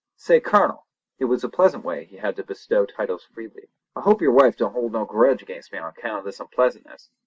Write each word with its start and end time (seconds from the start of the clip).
Say 0.15 0.39
Colonel!" 0.39 0.87
it 1.19 1.25
was 1.25 1.43
a 1.43 1.47
pleasant 1.49 1.85
way 1.85 2.05
he 2.05 2.17
had 2.17 2.35
to 2.37 2.43
bestow 2.43 2.87
titles 2.87 3.23
freely—"I 3.25 4.01
hope 4.01 4.19
your 4.19 4.31
wife 4.31 4.57
don't 4.57 4.73
hold 4.73 4.93
no 4.93 5.05
grudge 5.05 5.43
against 5.43 5.71
me 5.71 5.77
on 5.77 5.89
account 5.91 6.17
of 6.17 6.25
this 6.25 6.39
unpleasantness? 6.39 7.11